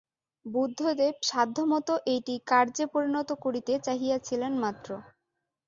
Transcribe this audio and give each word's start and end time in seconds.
বুদ্ধদেব 0.45 1.15
সাধ্যমত 1.29 1.89
এইটি 2.07 2.35
কার্যে 2.47 2.85
পরিণত 2.93 3.29
করিতে 3.43 3.73
চাহিয়াছিলেন 3.85 4.53
মাত্র। 4.63 4.89